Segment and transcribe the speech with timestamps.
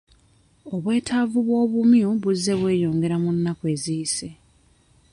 [0.75, 4.27] Obwetaavu bw'obumyu buzze bweyongera mu nnaku eziyise.